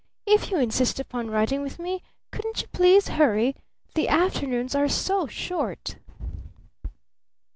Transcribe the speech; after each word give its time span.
"If 0.25 0.49
you 0.49 0.57
insist 0.57 0.99
upon 0.99 1.29
riding 1.29 1.61
with 1.61 1.77
me, 1.77 2.01
couldn't 2.31 2.59
you 2.63 2.67
please 2.69 3.07
hurry? 3.09 3.55
The 3.93 4.09
afternoons 4.09 4.73
are 4.73 4.89
so 4.89 5.27
short!" 5.27 5.97